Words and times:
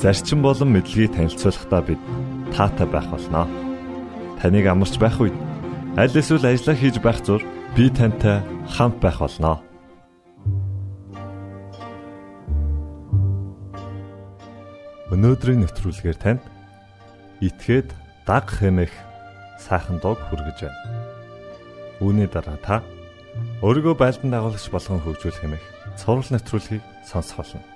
зарчим 0.00 0.42
болон 0.42 0.76
мэдлэгийг 0.76 1.16
танилцуулахдаа 1.16 1.82
бид 1.82 2.00
таатай 2.52 2.86
байх 2.86 3.08
болноо. 3.08 3.48
Таныг 4.40 4.66
амарч 4.68 5.00
байх 5.00 5.16
үед 5.20 5.36
аль 5.96 6.12
эсвэл 6.12 6.44
ажиллаа 6.44 6.76
хийж 6.76 6.96
байх 7.00 7.18
зур 7.24 7.40
би 7.76 7.88
тантай 7.88 8.44
хамт 8.68 9.00
байх 9.00 9.18
болноо. 9.24 9.64
Өнөөдрийн 15.12 15.64
нэвтрүүлгээр 15.64 16.18
танд 16.20 16.42
итгээд 17.40 17.88
даг 18.28 18.52
хэмэх 18.52 18.92
сайхан 19.56 19.96
дог 20.04 20.20
хүргэж 20.28 20.68
байна. 20.68 20.80
Үүний 22.04 22.28
дараа 22.28 22.60
та 22.60 22.84
өөрийгөө 23.64 23.96
байлдан 23.96 24.28
дагуулагч 24.34 24.68
болгон 24.68 25.00
хөгжүүлэх 25.00 25.40
хэмэх 25.40 25.64
цовруул 25.96 26.28
нэвтрүүлгийг 26.36 26.84
сонсох 27.08 27.40
болно 27.40 27.75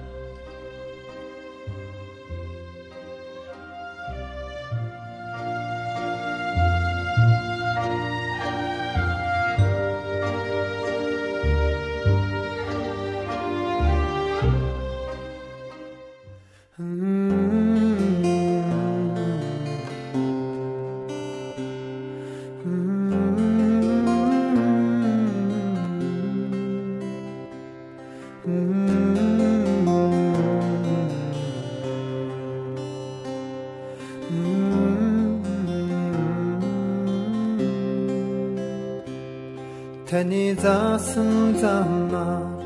Таны 40.11 40.53
заасан 40.63 41.55
замаар 41.61 42.59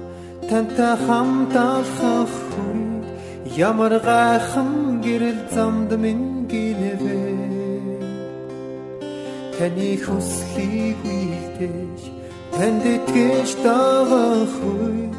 тантай 0.50 0.96
хамт 1.06 1.54
алхах 1.56 2.34
үед 2.66 3.06
ямар 3.70 3.94
гайхан 4.08 4.72
гэрэл 5.06 5.42
замд 5.54 5.92
минь 6.04 6.50
гинэвэ 6.50 7.22
Таны 9.58 9.92
хүслийг 10.04 11.00
үйлдэж 11.18 12.00
танд 12.56 12.84
итгэж 12.96 13.50
дагах 13.66 14.56
үед 14.72 15.16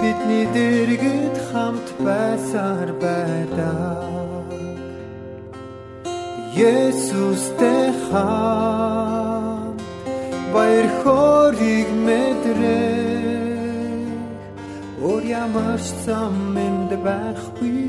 бидний 0.00 0.46
дэргэд 0.56 1.36
хамт 1.48 1.88
байсаар 2.04 2.90
байдаа 3.02 3.96
Есүстэй 6.60 7.88
хаа 8.04 9.29
баяр 10.54 10.88
хориг 11.02 11.88
мэдрээ 12.06 13.10
Ор 15.00 15.22
ямар 15.24 15.80
ч 15.80 15.88
зам 16.04 16.36
энд 16.66 16.92
байхгүй. 17.06 17.80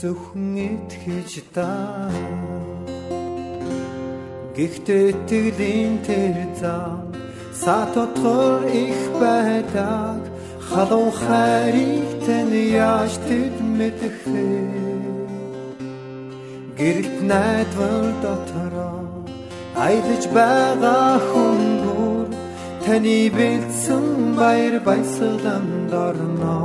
Зөвхөн 0.00 0.58
итгэж 0.70 1.32
та. 1.54 1.70
Гэхдээ 4.56 5.08
тэглийн 5.30 5.94
тэр 6.06 6.36
зам 6.58 7.14
сатотгор 7.62 8.66
их 8.66 9.00
байдаг. 9.22 10.18
Халуун 10.66 11.14
хайрыг 11.22 12.10
тань 12.26 12.58
яаж 12.74 13.12
тэд 13.26 13.54
мэдэх 13.78 14.18
Гэрэлт 16.78 17.18
найдвар 17.30 18.06
дотороо 18.22 19.09
аялаж 19.86 20.24
байгаа 20.36 21.14
хүн 21.28 21.60
бүр 21.82 22.26
таны 22.84 23.18
бэлдсэн 23.36 24.06
баяр 24.38 24.74
баясгаланд 24.88 25.92
орно. 26.06 26.58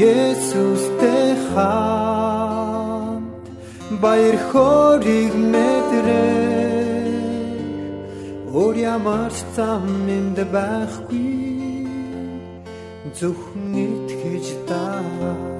Есүстэй 0.00 1.30
хамт 1.50 3.44
баяр 4.02 4.36
хориг 4.48 5.32
мэдрээ 5.52 6.50
Өөр 8.50 8.76
ямар 8.96 9.30
ч 9.30 9.40
зам 9.54 9.86
энд 10.16 10.38
байхгүй 10.54 11.86
зөвхөн 13.18 13.74
итгэж 13.86 14.46
даа 14.66 15.59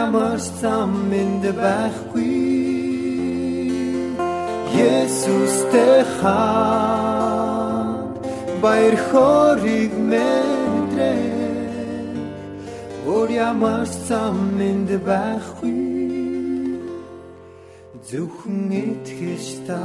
ямар 0.00 0.38
ч 0.44 0.46
зам 0.60 0.92
энд 1.20 1.44
байхгүй. 1.60 2.36
Есүстэй 4.90 5.98
хаа 6.16 7.90
баяр 8.62 8.96
хориг 9.08 9.92
мэдрээ 10.10 11.40
Өөр 13.10 13.28
ямар 13.50 13.84
ч 13.92 13.94
зам 14.08 14.38
энд 14.70 14.90
байхгүй. 15.08 15.80
Зөвхөн 18.08 18.70
итгэж 18.84 19.46
та 19.66 19.84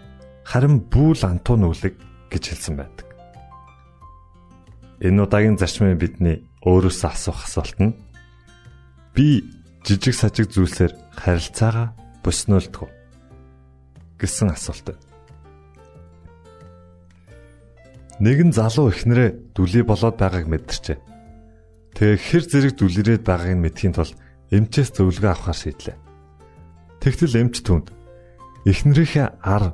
харин 0.45 0.81
бүү 0.91 1.21
лантуун 1.21 1.65
нүглэг 1.65 1.95
гэж 2.31 2.43
хэлсэн 2.51 2.75
байдаг. 2.77 3.07
Энэ 5.01 5.21
удаагийн 5.25 5.57
зарчмын 5.57 5.97
бидний 5.97 6.45
өөрөөсөө 6.61 7.09
асуух 7.09 7.45
асуулт 7.45 7.77
нь 7.81 7.97
би 9.17 9.41
жижиг 9.81 10.13
сажиг 10.13 10.53
зүйлсээр 10.53 10.93
харилцаагаа 11.17 11.97
боснолдгоо 12.21 12.89
гэсэн 14.21 14.53
асуулт. 14.53 14.93
Нэгэн 18.21 18.53
залуу 18.53 18.93
ихнэрээ 18.93 19.57
дүлий 19.57 19.81
болоод 19.81 20.21
байгааг 20.21 20.45
мэдэрчээ. 20.45 20.97
Тэгээ 21.97 22.17
хэр 22.21 22.43
зэрэг 22.45 22.73
дүлэрээд 22.77 23.23
байгааг 23.25 23.57
нь 23.57 23.63
мэдхийн 23.65 23.97
тулд 23.97 24.13
эмчээс 24.53 24.93
зөвлөгөө 24.93 25.31
авахар 25.33 25.57
шийдлээ. 25.57 25.97
Тэгтэл 27.01 27.41
эмч 27.41 27.65
түнд 27.65 27.89
эхнэрийнхээ 28.69 29.41
ар 29.41 29.73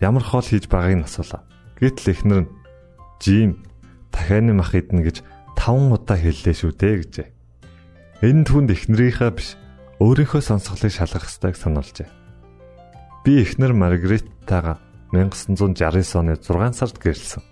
ямар 0.00 0.24
хоол 0.24 0.46
хийж 0.46 0.70
байгааг 0.70 0.94
нь 1.02 1.06
асуулаа. 1.06 1.42
Гэтэл 1.78 2.12
эхнэр 2.14 2.40
нь 2.46 2.52
"Жим, 3.22 3.62
дахианы 4.14 4.52
мах 4.54 4.74
идэнэ" 4.74 5.04
гэж 5.06 5.16
5 5.58 5.94
удаа 5.94 6.18
хэллээ 6.18 6.54
шүү 6.54 6.72
дээ 6.78 6.94
гэжээ. 7.02 7.28
Энэ 8.22 8.46
түнд 8.46 8.70
эхнэрийнхээ 8.74 9.30
биш 9.34 9.54
өөрийнхөө 9.98 10.42
сонсголыг 10.42 10.92
шалгах 10.94 11.26
ёстойг 11.26 11.54
сануулжээ. 11.58 12.08
Би 13.26 13.42
эхнэр 13.42 13.74
Маргариттайгаа 13.74 14.78
1969 15.10 16.14
оны 16.14 16.34
6 16.38 16.78
сард 16.78 16.96
гэрлсэн. 17.02 17.42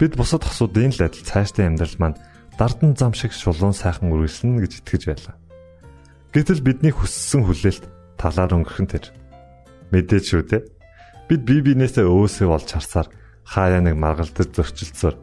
Бид 0.00 0.16
бусад 0.16 0.44
хосуудын 0.48 0.96
л 0.96 1.04
адил 1.04 1.24
цаашдын 1.24 1.76
амьдрал 1.76 1.96
маань 2.00 2.20
дардан 2.56 2.96
зам 2.96 3.12
шиг 3.12 3.36
шулуун 3.36 3.76
сайхан 3.76 4.08
үргэлжлэнэ 4.08 4.64
гэж 4.64 4.72
итгэж 4.80 5.02
байлаа. 5.08 5.36
Гэтэл 6.32 6.64
бидний 6.64 6.92
хүссэн 6.92 7.44
хүлээлт 7.44 7.84
талаар 8.16 8.56
өнгөрөх 8.56 8.80
нь 8.80 8.90
тэр. 8.90 9.04
Мэдээж 9.92 10.24
шүү 10.24 10.42
дээ. 10.48 10.62
Бид 11.30 11.46
бие 11.46 11.62
биенээсээ 11.62 12.10
өөсөө 12.10 12.50
олж 12.50 12.74
харсаар 12.74 13.06
хаяа 13.46 13.78
нэг 13.78 13.94
маргалдаж 13.94 14.50
зөрчилдсөөр 14.50 15.14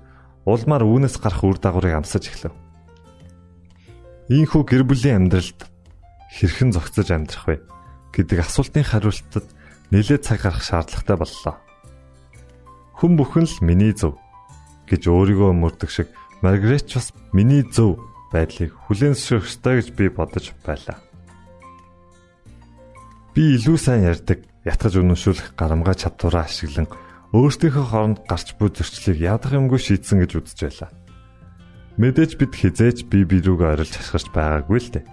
улмаар 0.48 0.88
үүнээс 0.88 1.19
гарах 1.19 1.44
үр 1.44 1.59
дагаврыг 1.59 2.00
амсаж 2.00 2.31
эхлэв. 2.31 2.56
Ийхүү 4.31 4.63
гэр 4.63 4.88
бүлийн 4.88 5.27
амьдралд 5.27 5.68
хэрхэн 6.31 6.71
зохицож 6.71 7.12
амьдрах 7.12 7.44
вэ 7.51 7.56
гэдэг 8.15 8.39
асуултын 8.39 8.88
хариултад 8.88 9.51
нэлээд 9.92 10.24
цаг 10.24 10.48
гарах 10.48 10.63
шаардлагатай 10.63 11.18
боллоо. 11.19 11.56
Хүн 12.95 13.13
бүхэн 13.19 13.44
л 13.44 13.57
миний 13.68 13.92
зөв 13.92 14.15
гэж 14.88 15.12
өөрийгөө 15.12 15.51
мөрдөг 15.59 15.92
шиг 15.92 16.07
Маргаret 16.39 16.88
бас 16.88 17.12
миний 17.36 17.68
зөв 17.68 18.00
байдлыг 18.31 18.71
хүлээн 18.88 19.12
зөвшөөрөх 19.12 19.48
ёстой 19.51 19.74
гэж 19.83 19.88
би 19.92 20.07
бодож 20.07 20.56
байлаа. 20.63 21.04
Би 23.36 23.59
илүү 23.59 23.75
сайн 23.75 24.07
ярьдаг, 24.07 24.48
ятгаж 24.68 24.94
үнэмшүүлэх 25.00 25.56
гарамгаа 25.56 25.96
чадвараа 25.96 26.44
ашиглан 26.44 26.92
өөрсдийнхөө 27.31 27.86
хооронд 27.88 28.19
гарч 28.28 28.60
буй 28.60 28.69
зөрчлийг 28.75 29.24
ядах 29.24 29.56
юмгүй 29.56 29.80
шийдсэн 29.80 30.19
гэж 30.28 30.31
үзэж 30.36 30.60
байлаа. 30.68 30.92
Мэдээж 31.96 32.31
бид 32.36 32.54
хизээж 32.54 32.98
бие 33.08 33.24
биерүүгээ 33.24 33.74
орилж 33.74 33.94
хашгирч 33.96 34.28
байгаагүй 34.36 34.80
л 34.84 34.92
дээ. 35.00 35.06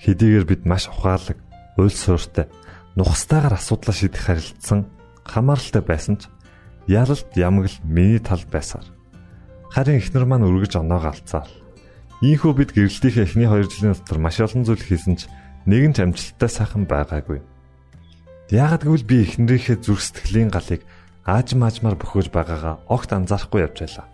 Хэдийгээр 0.00 0.44
бид 0.48 0.62
маш 0.64 0.88
ухаалаг, 0.88 1.38
уйл 1.78 1.94
сууртай, 1.94 2.48
нухастайгаар 2.96 3.56
асуудлаа 3.60 3.94
шийдэх 3.94 4.22
харилцсан 4.26 4.88
хамааралтай 5.22 5.82
байсан 5.84 6.16
ч 6.18 6.28
ялалт 6.90 7.30
ямагл 7.36 7.76
миний 7.84 8.18
тал 8.18 8.42
байсаар 8.50 8.96
Харин 9.76 10.00
эхнэр 10.00 10.24
маань 10.24 10.48
өргөж 10.48 10.78
оноогоо 10.80 11.12
алцаал. 11.12 11.52
Ийхүү 12.24 12.52
бид 12.56 12.70
гэрэлтийнхээ 12.72 13.28
эхний 13.28 13.44
2 13.44 13.68
жилийн 13.68 13.92
дотор 13.92 14.18
маш 14.24 14.40
олон 14.40 14.64
зүйл 14.64 14.80
хийсэн 14.80 15.20
ч 15.20 15.28
нэгэн 15.68 15.92
ч 15.92 16.00
амжилттай 16.00 16.48
сайхан 16.48 16.88
байгаагүй. 16.88 17.44
Яагад 18.46 18.86
гэвэл 18.86 19.02
би 19.02 19.26
эхнэрийнхээ 19.26 19.82
зүрх 19.82 19.98
сэтгэлийн 20.06 20.54
галыг 20.54 20.86
ааж 21.26 21.58
маажмаар 21.58 21.98
бөхөөж 21.98 22.30
байгаагаа 22.30 22.78
огт 22.86 23.10
анзаарахгүй 23.10 23.66
явж 23.66 23.76
байлаа. 23.82 24.06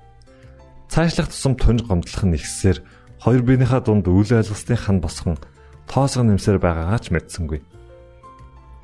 Цаашлах 0.89 1.29
тусам 1.29 1.53
тунж 1.61 1.85
гомдлох 1.85 2.25
нь 2.25 2.41
ихсээр 2.41 2.81
хоёр 3.21 3.43
биенийхээ 3.45 3.81
дунд 3.85 4.09
үйл 4.09 4.33
ойлголтын 4.33 4.81
хан 4.81 4.99
босгон 5.05 5.37
тоосго 5.85 6.25
нэмсээр 6.25 6.57
байгаагаа 6.65 7.01
ч 7.05 7.13
мэдсэнгүй. 7.13 7.61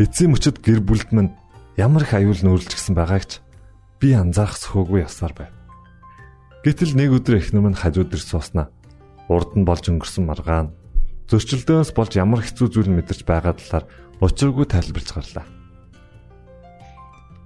Эцсийн 0.04 0.36
мөчөд 0.36 0.60
гэр 0.60 0.84
бүлд 0.84 1.16
минь 1.16 1.32
ямар 1.80 2.04
их 2.04 2.12
аюул 2.12 2.36
нөөрлж 2.44 2.68
гисэн 2.68 2.92
байгаагч 2.92 3.40
би 4.04 4.12
анзаарах 4.12 4.60
сөхөөгүй 4.60 5.08
явсаар 5.08 5.32
байв. 5.32 5.52
Гэтэл 6.60 6.92
нэг 6.92 7.24
өдөр 7.24 7.40
эхнэр 7.40 7.64
минь 7.64 7.80
хажууд 7.80 8.12
ирж 8.12 8.36
сууснаа. 8.36 8.68
Урд 9.32 9.56
нь 9.56 9.64
болж 9.64 9.88
өнгөрсөн 9.88 10.28
маргаан 10.28 10.76
зөрчилдөөс 11.28 11.92
болж 11.92 12.12
ямар 12.16 12.40
хэцүү 12.40 12.68
зүйл 12.72 12.92
мэдэрч 12.92 13.28
байгаа 13.28 13.52
талаар 13.56 13.84
учиргүй 14.20 14.66
тайлбарлаж 14.66 15.10
гарлаа. 15.14 15.46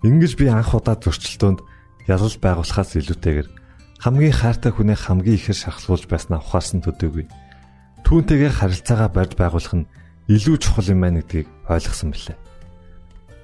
Ингиж 0.02 0.34
би 0.36 0.48
анх 0.48 0.74
удаа 0.74 0.96
зөрчилдөөнд 0.98 1.60
ялал 2.08 2.36
байгуулахаас 2.42 2.98
илүүтэйгээр 2.98 3.48
хамгийн 4.02 4.34
хайртай 4.34 4.72
хүнээ 4.74 4.98
хамгийн 4.98 5.38
ихээр 5.38 5.58
шахалгуулж 5.62 6.10
байснаа 6.10 6.42
ухаарсан 6.42 6.82
төдийгүй. 6.82 7.30
Түүнтэйгээ 8.02 8.50
харилцаагаа 8.50 9.10
барьж 9.14 9.38
байгуулах 9.38 9.74
нь 9.78 9.88
илүү 10.26 10.56
чухал 10.58 10.90
юм 10.90 11.06
байна 11.06 11.22
гэдгийг 11.22 11.46
ойлгосон 11.70 12.10
билээ. 12.10 12.38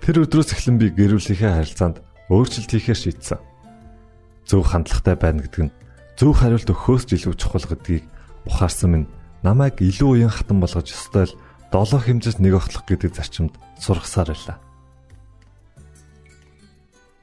Тэр 0.03 0.17
өдрөөс 0.27 0.51
эхлэн 0.59 0.79
би 0.83 0.91
гэр 0.91 1.15
бүлийнхээ 1.15 1.53
харилцаанд 1.63 1.97
өөрчлөлт 2.27 2.71
хийхээр 2.75 2.99
шийдсэн 2.99 3.39
зөв 4.49 4.65
хандлагатай 4.67 5.15
байна 5.15 5.45
гэдэг 5.45 5.63
нь 5.69 5.75
зөв 6.19 6.33
хариулт 6.35 6.69
өгөхөөс 6.73 7.05
илүү 7.13 7.35
чухал 7.37 7.67
гэдгийг 7.69 8.05
ухаарсан 8.49 8.91
минь 8.91 9.11
намайг 9.45 9.79
илүү 9.79 10.09
уян 10.27 10.33
хатан 10.33 10.59
болгож 10.59 10.89
ёстой 10.89 11.29
л 11.29 11.39
долоо 11.73 12.01
хэмжээс 12.01 12.39
нэг 12.41 12.57
охлох 12.57 12.85
гэдэг 12.89 13.13
зарчимд 13.13 13.55
сургасаар 13.77 14.33
байлаа. 14.33 14.59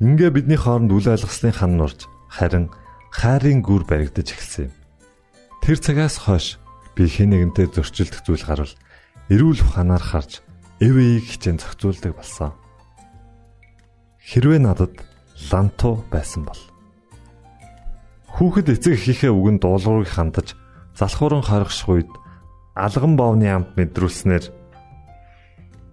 Ингээ 0.03 0.29
бидний 0.29 0.59
хооронд 0.59 0.91
үл 0.91 1.07
ойлгослын 1.07 1.55
хан 1.55 1.79
нурж 1.79 2.05
харин 2.29 2.69
хайрын 3.09 3.63
гүр 3.63 3.87
баригдаж 3.87 4.27
эхэлсэн 4.35 4.69
юм. 4.69 4.73
Тэр 5.63 5.77
цагаас 5.79 6.19
хойш 6.19 6.59
би 6.93 7.07
хэн 7.07 7.31
нэгэнтэй 7.31 7.71
зөрчилдөх 7.71 8.21
зүйл 8.27 8.43
гарвал 8.43 8.73
эрүүл 9.31 9.63
ухаанаар 9.65 10.03
харж 10.03 10.45
эвэйг 10.83 11.25
хичээн 11.25 11.57
зохицуулдаг 11.63 12.13
болсон. 12.13 12.51
Хэрвээ 14.19 14.61
надад 14.61 14.93
ланту 15.49 16.03
байсан 16.11 16.43
бол 16.43 16.59
Хүүхэд 18.35 18.67
эцэг 18.75 18.99
эхийнхээ 18.99 19.31
үгэнд 19.31 19.63
дуулуурыг 19.63 20.11
хандаж 20.11 20.59
залхууран 20.91 21.39
хоригших 21.39 21.87
үед 21.87 22.11
алган 22.75 23.15
боовны 23.15 23.47
амт 23.49 23.73
мэдрүүлснээр 23.79 24.51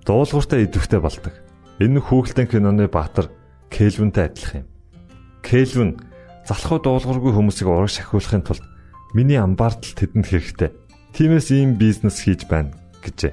дуулууртай 0.05 0.67
идэвхтэй 0.67 1.01
болдог. 1.01 1.35
Энэ 1.79 2.03
хүүхэлдэйн 2.03 2.49
киноны 2.51 2.91
баатар 2.91 3.31
Кельвинтэй 3.71 4.29
адилхан 4.29 4.67
юм. 4.67 4.69
Кельвин 5.47 5.91
залхуу 6.45 6.83
дуулуургүй 6.83 7.33
хүмүүсийг 7.33 7.71
ураг 7.71 7.89
шахиулахын 7.89 8.45
тулд 8.45 8.65
миний 9.15 9.39
амбаартал 9.39 9.95
тэдэнд 9.95 10.27
хэрэгтэй. 10.27 10.71
Тиймээс 11.15 11.49
ийм 11.55 11.79
бизнес 11.79 12.21
хийж 12.21 12.45
байна 12.51 12.75
гэжээ. 13.01 13.33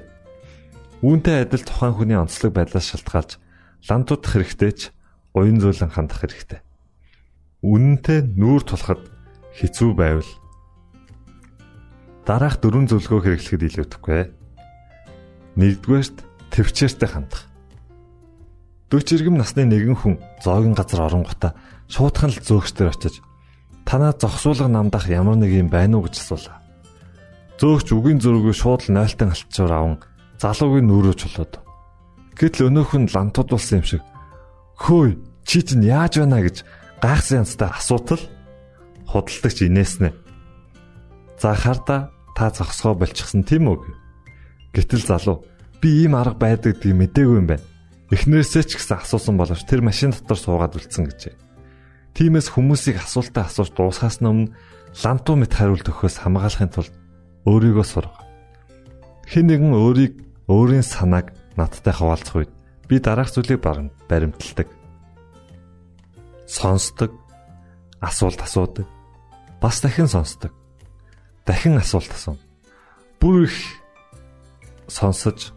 Үүнтэй 1.02 1.44
адил 1.44 1.66
тухайн 1.66 1.98
хүний 1.98 2.16
онцлог 2.16 2.54
байдлаас 2.54 2.88
шалтгаалж 2.94 3.36
лантуудах 3.90 4.32
хэрэгтэй 4.32 4.72
ч 4.72 4.80
уян 5.34 5.60
зөөлөн 5.60 5.92
хандах 5.92 6.24
хэрэгтэй 6.24 6.60
үнэнтэй 7.60 8.24
нүүр 8.40 8.64
тулахад 8.64 9.04
хэцүү 9.52 9.92
байвал 9.92 10.30
дараах 12.30 12.62
дөрвөн 12.62 12.86
зөвлөгөө 12.86 13.42
хэрэглэхэд 13.42 13.62
илүүдэхгүй. 13.66 14.22
Нэгдүгээрт 15.58 16.16
төвчээртэй 16.54 17.10
хандах. 17.10 17.50
40 18.94 19.18
иргэм 19.18 19.34
насны 19.34 19.66
нэгэн 19.66 19.98
хүн 19.98 20.14
зоогийн 20.38 20.78
газар 20.78 21.10
оронгота 21.10 21.58
шуудхан 21.90 22.30
л 22.30 22.38
зөөгчдөр 22.38 22.94
очиж 22.94 23.18
танаа 23.82 24.14
зогсуулга 24.14 24.70
намдах 24.70 25.10
ямар 25.10 25.42
нэг 25.42 25.58
юм 25.58 25.74
байна 25.74 25.98
уу 25.98 26.06
гэж 26.06 26.22
асуулаа. 26.22 26.62
Зөөгч 27.58 27.88
үгийн 27.98 28.22
зөрүүг 28.22 28.54
шууд 28.54 28.86
л 28.86 28.94
нойлтон 28.94 29.34
алтчуур 29.34 29.72
аван 29.74 29.98
залуугийн 30.38 30.86
нүрөө 30.86 31.14
чулууд. 31.18 31.58
Гэтэл 32.38 32.70
өнөөх 32.70 32.94
нь 32.94 33.10
лантуудулсан 33.10 33.82
юм 33.82 33.86
шиг 33.90 34.02
хөөе 34.78 35.18
чи 35.42 35.66
чинь 35.66 35.82
яаж 35.82 36.22
байна 36.22 36.46
гэж 36.46 36.62
гайхсан 37.02 37.42
янзтай 37.42 37.74
асуутал 37.74 38.22
худалдагч 39.10 39.66
инээснэ. 39.66 40.14
За 41.42 41.58
харда 41.58 42.14
та 42.40 42.48
зогсгоо 42.48 42.96
болчихсон 42.96 43.44
тийм 43.44 43.68
үү? 43.68 43.84
Гэтэл 44.72 45.04
залуу 45.04 45.44
би 45.84 46.08
ийм 46.08 46.16
арга 46.16 46.40
байдаг 46.40 46.80
гэдгийг 46.80 47.12
мэдээгүй 47.12 47.36
юм 47.36 47.52
байна. 47.52 47.68
Эхнэрээсээ 48.08 48.64
ч 48.64 48.80
гэсэн 48.80 49.04
асуусан 49.04 49.36
боловч 49.36 49.68
тэр 49.68 49.84
машин 49.84 50.16
дотор 50.16 50.40
суугаад 50.40 50.72
үлдсэн 50.72 51.04
гэжээ. 51.04 51.36
Тимээс 52.16 52.48
хүмүүсийг 52.48 52.96
асуултаа 52.96 53.44
асууж 53.44 53.76
дуусгаас 53.76 54.24
өмнө 54.24 54.56
лантуу 55.04 55.36
мэт 55.36 55.52
хариулт 55.52 55.84
өгөхөөс 55.84 56.16
хамгаалахын 56.24 56.72
тулд 56.72 56.94
өөрийгөө 57.44 57.84
сурга. 57.84 58.24
Хэн 59.28 59.44
нэгэн 59.44 59.76
өөрийг 59.76 60.14
өөрийн 60.48 60.82
санааг 60.82 61.36
надтай 61.60 61.92
хаваалцах 61.92 62.40
үед 62.40 62.52
би 62.88 63.04
дараах 63.04 63.30
зүйлийг 63.30 63.60
баримталдаг. 63.60 64.68
Сонсдог, 66.48 67.12
асуулт 68.00 68.40
асуудаг, 68.40 68.88
бас 69.60 69.78
дахин 69.84 70.08
сонсдог. 70.08 70.56
Дахин 71.50 71.82
асуулт 71.82 72.14
асууна. 72.14 72.38
Бүр 73.18 73.50
их 73.50 73.58
сонсож 74.86 75.50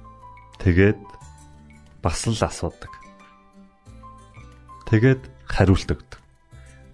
тэгээд 0.58 0.98
бас 2.02 2.26
л 2.26 2.34
асуудаг. 2.34 2.90
Тэгээд 4.90 5.22
хариулт 5.46 5.86
өгдөг. 5.86 6.18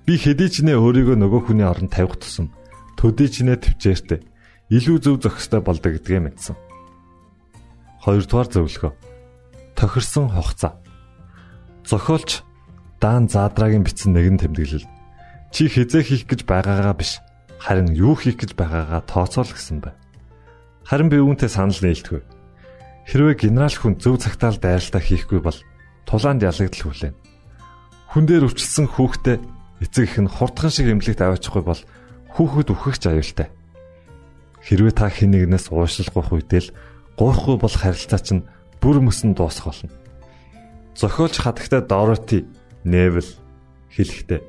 Би 0.03 0.19
хэдий 0.19 0.51
ч 0.51 0.67
нэ 0.67 0.75
өөрийгөө 0.75 1.15
нөгөө 1.15 1.47
хүний 1.47 1.63
оронд 1.63 1.95
тавих 1.95 2.19
тусам 2.19 2.51
төдий 2.99 3.31
ч 3.31 3.47
нэ 3.47 3.55
төвчээртэй 3.55 4.19
илүү 4.67 4.97
зөв 4.99 5.15
зохистой 5.23 5.63
болдог 5.63 5.95
гэдгээ 5.95 6.19
мэдсэн. 6.19 6.59
Хоёрдугаар 8.03 8.51
зөвлөгөө. 8.51 8.91
Тохирсон 9.79 10.27
хугацаа. 10.27 10.75
Зохиолч 11.87 12.43
Даан 12.99 13.31
Заадрагийн 13.31 13.87
бичсэн 13.87 14.11
нэгэн 14.11 14.43
тэмдэглэл. 14.43 14.83
Чи 15.55 15.71
хизээ 15.71 16.03
хийх 16.03 16.27
гэж 16.27 16.43
байгаагаа 16.43 16.99
биш, 16.99 17.23
харин 17.59 17.91
юу 17.93 18.15
хийх 18.15 18.39
гэж 18.39 18.55
байгаагаа 18.55 19.03
тооцоол 19.05 19.51
гэсэн 19.51 19.83
байна. 19.83 19.99
Харин 20.87 21.11
би 21.11 21.19
үүнтэй 21.19 21.51
санал 21.51 21.75
нийлдэв. 21.75 22.23
Хэрвээ 23.05 23.35
генерал 23.45 23.75
хүн 23.75 23.99
зөв 23.99 24.17
цагтаа 24.23 24.55
л 24.55 24.63
дайралтаа 24.63 25.03
хийхгүй 25.03 25.39
бол 25.43 25.59
тулаанд 26.07 26.41
ялагдал 26.41 26.83
хүлээн. 26.87 27.15
Хүн 28.15 28.23
дээр 28.25 28.47
өвчлсөн 28.47 28.87
хүүхдээ 28.89 29.37
эцэг 29.85 30.03
их 30.07 30.15
нь 30.17 30.31
хурдхан 30.31 30.71
шиг 30.71 30.87
эмнэлэгт 30.89 31.21
аваачихгүй 31.21 31.63
бол 31.67 31.81
хүүхэд 32.33 32.69
үхэгч 32.73 33.03
аюултай. 33.05 33.47
Хэрвээ 34.65 34.93
та 34.95 35.11
хэн 35.11 35.35
нэгнээс 35.35 35.69
уушлах 35.69 36.31
үедээ 36.33 36.61
л 36.63 36.73
Гуйхгүй 37.19 37.59
бол 37.59 37.75
харилцаа 37.75 38.19
чинь 38.23 38.47
бүр 38.79 39.03
мөсөн 39.03 39.35
дуусах 39.35 39.75
болно. 39.75 39.91
Зохиолч 40.95 41.35
хатагтай 41.43 41.83
Дороти 41.83 42.47
Невил 42.87 43.27
хэлэхдээ 43.91 44.39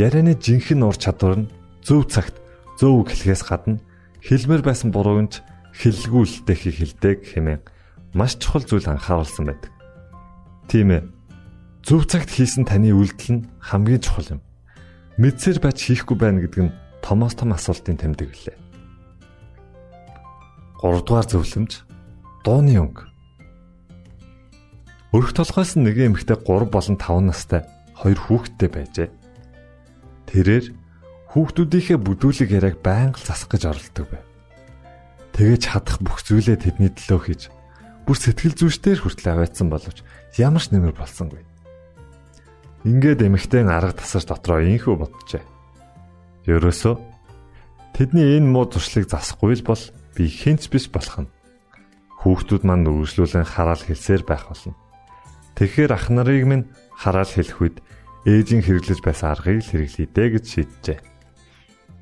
ярианы 0.00 0.32
жинхэнэ 0.32 0.80
ур 0.80 0.96
чадвар 0.96 1.44
нь 1.44 1.50
зөв 1.84 2.08
цагт 2.08 2.36
зөв 2.80 3.04
үг 3.04 3.12
хэлхээс 3.12 3.42
гадна 3.44 3.80
хэлмээр 4.24 4.62
байсан 4.64 4.92
буруунд 4.92 5.40
хэллгүүлтэхийг 5.76 6.76
хэлдэг 6.76 7.18
хэмээн 7.24 7.62
маш 8.14 8.36
чухал 8.36 8.64
зүйл 8.66 8.88
анхааруулсан 8.90 9.46
байдаг. 9.46 9.72
Тийм 10.68 10.90
ээ. 10.90 11.02
Зөв 11.86 12.04
цагт 12.10 12.30
хийсэн 12.30 12.66
таны 12.68 12.92
үйлдэл 12.92 13.40
нь 13.40 13.46
хамгийн 13.62 14.02
чухал 14.02 14.38
юм. 14.38 14.40
Мэдсээр 15.16 15.58
байж 15.62 15.78
хийхгүй 15.80 16.16
байна 16.18 16.44
гэдэг 16.44 16.60
нь 16.68 16.74
томоос 17.00 17.34
том 17.38 17.54
асуултын 17.54 17.96
тэмдэг 17.96 18.30
лээ. 18.30 18.58
3 20.80 21.04
дугаар 21.04 21.28
зөвлөмж 21.28 21.72
дууны 22.44 22.74
өнгө. 22.80 23.04
Өрх 25.12 25.30
толгоос 25.34 25.76
нэг 25.76 25.96
эмэгтэй 25.98 26.38
3 26.38 26.70
болон 26.70 26.96
5 26.96 27.28
настай 27.28 27.66
хоёр 27.98 28.18
хүүхэдтэй 28.20 28.68
байжээ. 28.70 29.08
Тэрээр 30.30 30.66
хүүхдүүдийнхээ 31.30 31.98
бүдүүлэг 32.02 32.50
яриаг 32.50 32.76
байнга 32.82 33.22
засах 33.22 33.54
гэж 33.54 33.62
оролдог 33.70 34.06
байв. 34.10 34.26
Тэгэж 35.30 35.60
чадах 35.62 35.98
бүх 36.02 36.18
зүйлээ 36.26 36.58
тэдний 36.58 36.90
төлөө 36.90 37.20
хийж 37.22 37.42
бүр 38.02 38.16
сэтгэл 38.18 38.58
зүйчдэр 38.58 38.98
хүртэл 39.06 39.30
аваадсан 39.30 39.70
боловч 39.70 40.02
ямар 40.42 40.58
ч 40.58 40.74
нэмэр 40.74 40.98
болсонгүй. 40.98 41.46
Ингээд 42.82 43.22
эмэгтэй 43.22 43.62
арга 43.62 43.94
тасар 43.94 44.26
дотроо 44.26 44.58
инхүү 44.58 44.94
боджээ. 44.98 45.44
Ерөөсөө 46.50 46.94
тэдний 47.94 48.34
энэ 48.34 48.50
муу 48.50 48.66
зуршлыг 48.66 49.06
засахгүй 49.06 49.54
л 49.60 49.68
бол 49.70 49.82
би 50.18 50.26
хинч 50.26 50.66
биш 50.66 50.90
болох 50.90 51.22
нь 51.22 51.32
хүүхдүүд 52.26 52.62
манд 52.66 52.90
үргэлжлүүлэн 52.90 53.46
хараал 53.46 53.80
хэлсээр 53.80 54.26
байх 54.26 54.50
болно. 54.50 54.74
Тэгэхээр 55.54 55.92
ах 55.94 56.10
нарыг 56.10 56.44
минь 56.48 56.64
хараал 56.98 57.30
хэлэх 57.30 57.58
үед 57.62 57.76
ээжийн 58.26 58.64
хэрэглэж 58.64 59.00
байсан 59.00 59.32
аргыг 59.32 59.64
л 59.64 59.70
хэрэглэе 59.70 60.08
дэ 60.10 60.24
гэж 60.36 60.44
шийджээ. 60.44 60.98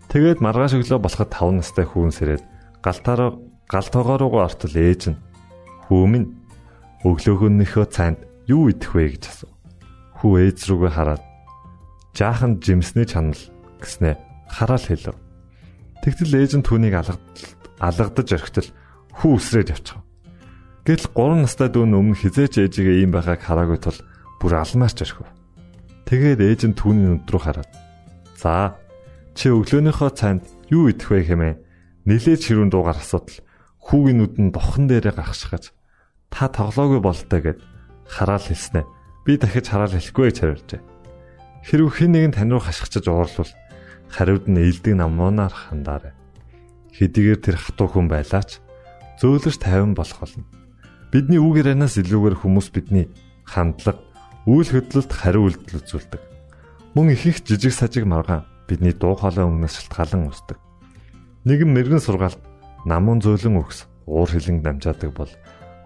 Тэгээд 0.09 0.41
маргааш 0.41 0.81
өглөө 0.81 1.05
болоход 1.05 1.29
5 1.29 1.61
настай 1.61 1.85
хүүн 1.85 2.13
сэрээд 2.17 2.45
галтаараа 2.81 3.37
галтоогоо 3.69 4.17
руугаа 4.17 4.49
ортол 4.49 4.73
ээж 4.73 5.13
нь 5.13 5.21
хүү 5.85 6.05
минь 6.09 6.33
өглөөгөнийхөө 7.05 7.87
цайнд 7.93 8.25
юу 8.49 8.73
идэх 8.73 8.97
вэ 8.97 9.21
гэж 9.21 9.25
асуув. 9.29 9.53
Хүү 10.17 10.33
ээж 10.49 10.59
рүүгээ 10.65 10.93
хараад 10.97 11.23
жаахан 12.17 12.57
жимсний 12.65 13.05
чанал 13.05 13.37
гэснээ 13.85 14.17
хараал 14.49 14.87
хэлв. 14.89 15.17
Тэгтэл 16.01 16.41
ээж 16.41 16.53
нь 16.57 16.65
түүнийг 16.65 16.97
алгадаж 16.97 18.29
орхитол 18.33 18.69
хүү 19.13 19.33
үсрээд 19.37 19.77
явчихав. 19.77 20.01
Гэтэл 20.89 21.13
3 21.13 21.45
настай 21.45 21.69
дүү 21.69 21.85
өмнө 21.85 22.17
хизээч 22.17 22.65
ээжигээ 22.65 23.05
ийм 23.05 23.13
байгааг 23.13 23.45
хараагүй 23.45 23.77
тул 23.77 24.01
бүр 24.41 24.57
алмаарч 24.57 25.05
орхив. 25.05 25.29
Тэгээд 26.09 26.41
ээж 26.41 26.61
нь 26.65 26.79
түүний 26.81 27.13
нүд 27.13 27.29
рүү 27.29 27.43
хараад 27.45 27.69
"За, 28.41 28.73
чи 29.39 29.55
өглөөнийхөө 29.55 30.11
цайнд 30.19 30.43
юу 30.67 30.91
идэх 30.91 31.15
вэ 31.15 31.31
хэмээн 31.31 31.63
нилээж 32.11 32.43
хэрүүн 32.43 32.75
дуугаар 32.75 32.99
асуудал 32.99 33.39
хүүгийн 33.87 34.19
нүд 34.19 34.35
нь 34.35 34.51
дохон 34.51 34.91
дээрээ 34.91 35.15
гаргашгаж 35.15 35.71
та 36.27 36.51
тоглоогүй 36.51 36.99
болтой 36.99 37.41
гэд 37.47 37.59
хараал 38.03 38.43
хэлснэ. 38.43 38.83
Би 39.23 39.39
дахиж 39.39 39.71
хараал 39.71 39.95
хэлэхгүй 39.95 40.25
гэж 40.27 40.37
хариулжээ. 40.43 40.83
Хэрвээ 41.71 41.95
хэн 41.95 42.11
нэгэн 42.19 42.35
тань 42.35 42.51
руу 42.51 42.67
хашгичж 42.67 43.07
уурлвал 43.07 43.53
хариуд 44.11 44.51
нь 44.51 44.59
ээлдэг 44.59 44.99
намуунаар 44.99 45.55
хандаарай. 45.55 46.19
Хэдийгээр 46.99 47.39
тэр 47.39 47.57
хатуу 47.63 47.95
хүн 47.95 48.11
байлаач 48.11 48.59
зөөлөж 49.23 49.55
тайван 49.63 49.95
болох 49.95 50.19
болно. 50.19 50.51
Бидний 51.15 51.39
үүгээр 51.39 51.79
анаас 51.79 51.95
илүүгээр 51.95 52.43
хүмүүс 52.43 52.75
бидний 52.75 53.07
хандлага, 53.47 54.03
үйл 54.51 54.67
хөдлөлт 54.67 55.15
хариу 55.15 55.47
үйлдэл 55.47 55.79
үзүүлдэг. 55.79 56.23
Мөн 56.99 57.15
их 57.15 57.23
их 57.23 57.39
жижиг 57.47 57.71
сажиг 57.71 58.03
маргаан 58.03 58.58
бидний 58.69 58.93
дуу 58.93 59.17
хоолой 59.17 59.49
өмнөөс 59.49 59.89
шалтгаалan 59.89 60.29
үүсдэг. 60.29 60.59
Нэгэн 61.49 61.73
мэрэгэн 61.73 62.05
сургаалт 62.05 62.41
намун 62.85 63.25
зөөлөн 63.25 63.65
өгс 63.65 63.89
уур 64.05 64.29
хилэн 64.29 64.61
дамжаадаг 64.61 65.11
бол 65.17 65.33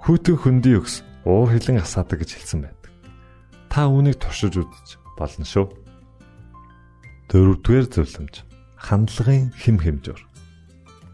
хүйтэн 0.02 0.36
хөндөй 0.36 0.74
өгс 0.82 1.06
уур 1.22 1.54
хилэн 1.54 1.78
асаадаг 1.78 2.26
гэж 2.26 2.30
хэлсэн 2.34 2.60
байдаг. 2.66 2.90
Та 3.70 3.86
үүнийг 3.86 4.18
туршиж 4.18 4.58
үзэж 4.58 4.98
болно 5.14 5.46
шүү. 5.46 5.66
Дөрөвдүгээр 7.30 7.86
зөвлөмж 7.88 8.34
хандлагын 8.76 9.54
хэм 9.54 9.78
хэмжүүр. 9.78 10.20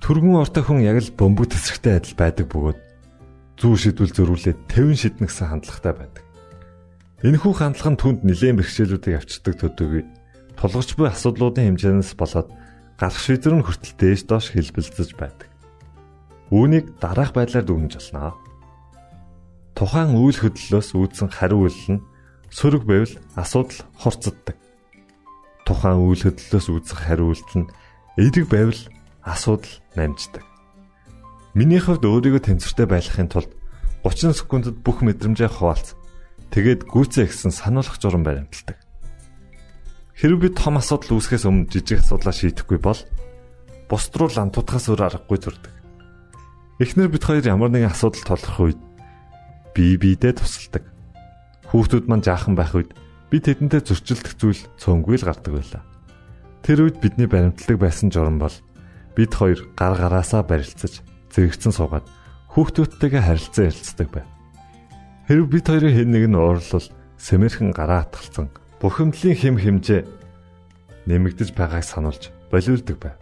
Төргөн 0.00 0.40
ортой 0.40 0.64
хүн 0.64 0.80
яг 0.82 1.04
л 1.04 1.12
бөмбөг 1.12 1.52
тесрэгтэй 1.52 2.00
адил 2.00 2.16
байдаг 2.16 2.46
бөгөөд 2.48 2.78
зүү 3.60 3.74
шийдвэл 3.76 4.16
зөрүүлээд 4.16 4.58
50 4.72 4.96
шиднэ 4.96 5.26
гэсэн 5.28 5.46
хандлагатай 5.52 5.92
байдаг. 5.92 6.24
Энэхүү 7.22 7.52
хандлага 7.52 7.90
нь 7.92 8.00
түнд 8.00 8.20
нэлээд 8.24 8.56
бэрхшээлүүдийг 8.62 9.18
авчирдаг 9.18 9.54
төдийгүй 9.58 10.02
тулгарч 10.58 10.98
буй 10.98 11.06
асуудлуудын 11.06 11.78
хэмжээнээс 11.78 12.18
болоод 12.18 12.50
гарах 12.98 13.18
шийдвэр 13.22 13.62
нь 13.62 13.64
хүртэл 13.64 13.94
дээш 13.94 14.26
доош 14.26 14.50
хэлбэлцэж 14.50 15.14
байдаг. 15.14 15.46
Үүнийг 16.50 16.98
дараах 16.98 17.30
байдлаар 17.30 17.62
дүгнэж 17.62 17.94
болно. 17.94 18.34
Тухайн 19.78 20.18
үйл 20.18 20.34
хөдлөлөөс 20.34 20.98
үүдсэн 20.98 21.30
хариу 21.30 21.70
үйлдэл 21.70 22.02
нь 22.02 22.04
сөрөг 22.50 22.82
байвал 22.82 23.14
асуудал 23.38 23.86
хорцоддаг. 24.02 24.56
Тухайн 25.62 26.02
үйл 26.02 26.26
хөдлөлөөс 26.26 26.66
үүдсэн 26.74 26.98
хариу 26.98 27.30
үйлдэл 27.30 27.58
нь 27.62 27.70
эерэг 28.18 28.46
байвал 28.50 28.82
асуудал 29.22 29.74
намждаг. 29.94 30.42
Миний 31.54 31.78
хувьд 31.78 32.02
өөрийгөө 32.02 32.42
тэнцвэртэй 32.42 32.86
байлгахын 32.90 33.30
тулд 33.30 33.54
30 34.02 34.34
секундэд 34.34 34.82
бүх 34.82 35.06
мэдрэмжээ 35.06 35.50
хуваалц. 35.52 35.94
Тэгээд 36.50 36.88
гүйцээ 36.90 37.30
гэсэн 37.30 37.52
сануулгах 37.54 38.02
журам 38.02 38.24
баримталдаг. 38.26 38.87
Хэрвээ 40.18 40.42
би 40.42 40.50
том 40.50 40.82
асуудал 40.82 41.14
үүсгэхээс 41.14 41.46
өмнө 41.46 41.70
жижиг 41.70 42.02
асуудлаа 42.02 42.34
шийдэхгүй 42.34 42.82
бол 42.82 42.98
бусд 43.86 44.10
руу 44.18 44.26
лантуудахаас 44.26 44.90
өөр 44.90 45.06
аргагүй 45.06 45.38
зурдаг. 45.38 45.70
Эхнэр 46.82 47.06
бид 47.06 47.22
хоёр 47.22 47.46
ямар 47.46 47.70
нэгэн 47.70 47.94
асуудал 47.94 48.26
толгох 48.26 48.58
үед 48.58 48.80
бие 49.78 49.94
биедээ 49.94 50.42
тусалдаг. 50.42 50.90
Хүүхдүүд 51.70 52.10
маань 52.10 52.26
жаахан 52.26 52.58
байх 52.58 52.74
үед 52.74 52.98
би 53.30 53.38
тэдэнтэй 53.38 53.78
зөрчилдөх 53.78 54.34
зүйл 54.34 54.62
цөөнгүй 54.82 55.22
л 55.22 55.28
гардаг 55.30 55.54
байлаа. 55.54 55.82
Тэр 56.66 56.90
үед 56.90 56.98
бидний 56.98 57.30
баримтлагдаг 57.30 57.78
байсан 57.78 58.10
журам 58.10 58.42
бол 58.42 58.56
бид 59.14 59.30
хоёр 59.30 59.70
гар 59.78 59.94
гараасаа 59.94 60.42
барилцаж 60.42 60.98
зэрэгцэн 61.30 61.70
суугаад 61.70 62.10
хүүхдүүдтэйгээ 62.58 63.22
харилцан 63.22 63.70
ярилцдаг 63.70 64.08
байв. 64.10 64.26
Хэрв 65.30 65.46
бид 65.46 65.66
хоёрын 65.70 65.94
хэн 65.94 66.10
нэг 66.10 66.24
нь 66.26 66.34
уурлал 66.34 66.86
сэмэрхэн 67.22 67.70
гараа 67.70 68.02
атгалцсан 68.02 68.50
бухимдлын 68.80 69.34
хэм 69.34 69.56
хэмжээ 69.58 70.02
нэмэгдэж 71.06 71.50
байгааг 71.54 71.84
сануулж 71.84 72.30
болиулдаг 72.50 72.96
байв. 72.98 73.16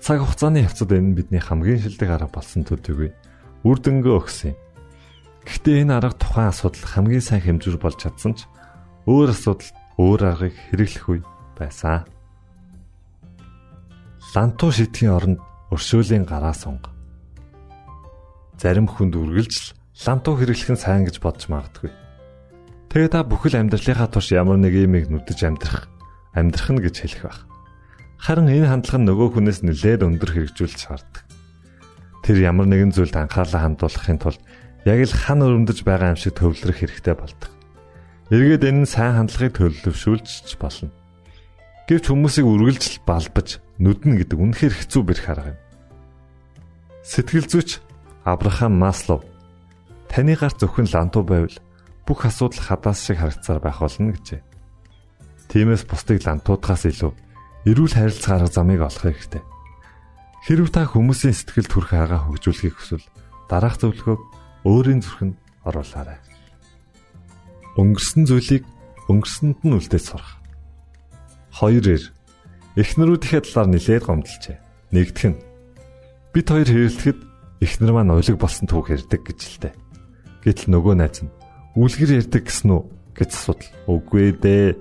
Цаг 0.00 0.22
хугацааны 0.22 0.64
явцад 0.64 0.94
энэ 0.94 1.16
бидний 1.18 1.42
хамгийн 1.42 1.82
шилдэг 1.82 2.08
арга 2.08 2.30
болсон 2.30 2.64
төдийгүй 2.64 3.10
үр 3.64 3.78
дүнгээ 3.80 4.14
өгсөн 4.16 4.56
юм. 4.56 4.58
Гэхдээ 5.44 5.76
энэ 5.84 5.94
арга 6.00 6.16
тухайн 6.16 6.48
асуудал 6.48 6.86
хамгийн 6.88 7.24
сайн 7.24 7.42
хэмжүүр 7.44 7.76
болж 7.76 7.96
чадсан 8.00 8.32
ч 8.36 8.48
өөр 9.04 9.32
асуудал 9.32 9.70
өөр 10.00 10.20
аргыг 10.24 10.56
хэрэглэх 10.72 11.04
үе 11.08 11.20
байсан. 11.58 12.08
Лантуу 14.32 14.70
шидхийн 14.72 15.12
оронд 15.12 15.40
өршөөлийн 15.74 16.24
гараа 16.24 16.56
сунг. 16.56 16.88
Зарим 18.56 18.88
хүнд 18.88 19.16
үргэлж 19.16 19.76
лантуу 20.06 20.36
хэрэглэх 20.40 20.70
нь 20.72 20.80
сайн 20.80 21.04
гэж 21.04 21.20
бодож 21.20 21.48
магадгүй. 21.52 21.92
Тэгээ 22.90 23.10
та 23.14 23.22
бүхэл 23.22 23.54
амьдралынхаа 23.54 24.10
турш 24.10 24.34
ямар 24.34 24.58
нэг 24.58 24.74
юмыг 24.74 25.06
нүдэж 25.14 25.46
амьдрах, 25.46 25.86
амьдрах 26.34 26.68
нь 26.74 26.82
гэж 26.82 26.96
хэлэх 27.06 27.22
байх. 27.22 27.40
Харин 28.18 28.50
энэ 28.50 28.66
хандлага 28.66 28.98
нь 28.98 29.06
нөгөө 29.06 29.28
хүнээс 29.38 29.62
нэлээд 29.62 30.02
өндөр 30.02 30.30
хэрэгжүүлж 30.34 30.90
шаарддаг. 30.90 31.22
Тэр 32.26 32.36
ямар 32.42 32.66
нэгэн 32.66 32.90
зүйлд 32.90 33.14
анхаарлаа 33.14 33.62
хандуулахын 33.62 34.18
тулд 34.18 34.42
яг 34.90 35.06
л 35.06 35.14
хан 35.14 35.38
өрөмдөж 35.38 35.86
байгаа 35.86 36.12
юм 36.12 36.18
шиг 36.18 36.34
төвлөрөх 36.34 36.82
хэрэгтэй 36.82 37.14
болдог. 37.14 37.50
Эргээд 38.34 38.66
энэ 38.66 38.82
нь 38.82 38.90
сайн 38.90 39.22
хандлагыг 39.22 39.54
төлөвшүүлж 39.54 40.58
болно. 40.58 40.90
Гэвч 41.86 42.04
хүмүүсийг 42.10 42.42
үргэлжл 42.42 43.06
балбаж 43.06 43.62
нүднэ 43.78 44.26
гэдэг 44.26 44.34
үнэхээр 44.34 44.74
хэцүү 44.74 45.02
бэрх 45.06 45.26
арга 45.30 45.54
юм. 45.54 45.58
Сэтгэл 47.06 47.46
зүйч 47.46 47.78
Абрахам 48.26 48.74
Маслов 48.74 49.22
таны 50.10 50.34
гарт 50.34 50.58
зөвхөн 50.58 50.90
лантуу 50.90 51.22
байвал 51.22 51.54
бүх 52.10 52.26
асуудал 52.26 52.58
хадаас 52.58 53.06
шиг 53.06 53.22
харагцаар 53.22 53.62
байх 53.62 53.78
болно 53.78 54.10
гэжээ. 54.10 54.42
Тиймээс 55.46 55.86
бусдыг 55.86 56.26
лантуудахаас 56.26 56.90
илүү 56.90 57.14
эрүүл 57.70 57.94
харилцаа 57.94 58.42
арга 58.42 58.50
замыг 58.50 58.82
олох 58.82 59.06
хэрэгтэй. 59.06 59.42
Хэрв 60.42 60.74
та 60.74 60.90
хүмүүсийн 60.90 61.38
сэтгэл 61.38 61.70
төрх 61.70 61.94
хагаа 61.94 62.26
хөгжүүлэхийг 62.26 62.74
хүсвэл 62.74 63.06
дараах 63.46 63.78
зөвлөгөөг 63.78 64.22
өөрийн 64.66 65.06
зүрхэнд 65.06 65.38
оруулаарай. 65.62 66.18
Өнгөрсөн 67.78 68.26
зүйлийг 68.26 68.66
өнгөрсөнд 69.06 69.62
нь 69.62 69.76
үлдээж 69.78 70.04
сурах. 70.10 70.42
Хоёроор 71.62 72.10
эхнэрүүдийнхээ 72.74 73.42
талаар 73.46 73.68
нэлээд 73.70 74.02
гомдолжээ. 74.02 74.58
Нэгдэх 74.90 75.26
нь 75.30 75.38
бид 76.34 76.46
хоёр 76.50 76.66
хэрэлдэхэд 76.66 77.18
эхнэр 77.62 77.92
маань 77.94 78.18
уйлаг 78.18 78.34
болсон 78.34 78.66
түүх 78.66 78.98
ярьдаг 78.98 79.22
гэж 79.22 79.38
л 79.46 79.58
дээ. 79.62 79.74
Гэтэл 80.42 80.74
нөгөө 80.74 80.94
найз 80.98 81.22
нь 81.22 81.39
үлгэр 81.78 82.18
ярьдаг 82.18 82.46
гэсэн 82.46 82.70
үү 82.74 82.82
гэж 83.14 83.30
асуудал. 83.30 83.70
Үгүй 83.86 84.34
дээ 84.34 84.74